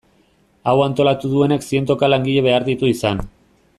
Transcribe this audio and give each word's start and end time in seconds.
Hau 0.71 0.73
antolatu 0.85 1.31
duenak 1.33 1.67
zientoka 1.67 2.09
langile 2.13 2.45
behar 2.49 2.67
ditu 2.71 2.91
izan. 2.97 3.23